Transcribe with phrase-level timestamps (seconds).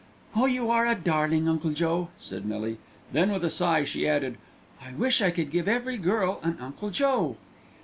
[0.35, 2.79] "Oh, you are a darling, Uncle Joe!" said Millie.
[3.13, 4.39] Then with a sigh she added,
[4.83, 7.37] "I wish I could give every girl an Uncle Joe."